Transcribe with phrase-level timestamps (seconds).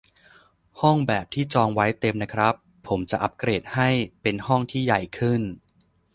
[0.81, 2.53] ห้องแบบที่จองไว้เต็มนะครับ
[2.87, 3.89] ผมจะอัปเกรดให้
[4.21, 5.41] เป็นห้องที่ใหญ่ขึ้น